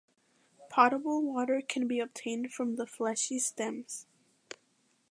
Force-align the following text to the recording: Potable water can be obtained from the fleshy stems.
Potable 0.67 1.21
water 1.21 1.61
can 1.61 1.85
be 1.87 1.99
obtained 1.99 2.51
from 2.51 2.75
the 2.75 2.87
fleshy 2.87 3.37
stems. 3.37 4.07